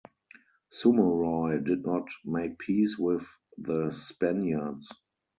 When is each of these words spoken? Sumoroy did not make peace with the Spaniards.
Sumoroy 0.71 1.63
did 1.63 1.85
not 1.85 2.07
make 2.25 2.57
peace 2.57 2.97
with 2.97 3.23
the 3.59 3.91
Spaniards. 3.91 4.91